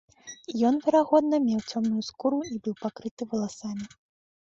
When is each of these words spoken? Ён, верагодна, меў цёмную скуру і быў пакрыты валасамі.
Ён, 0.67 0.75
верагодна, 0.85 1.39
меў 1.47 1.59
цёмную 1.73 2.03
скуру 2.07 2.39
і 2.55 2.57
быў 2.69 2.75
пакрыты 2.87 3.29
валасамі. 3.35 3.85